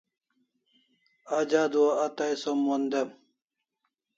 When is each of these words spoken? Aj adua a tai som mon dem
Aj 1.37 1.51
adua 1.63 1.91
a 2.05 2.05
tai 2.17 2.33
som 2.41 2.57
mon 2.65 2.83
dem 2.91 3.09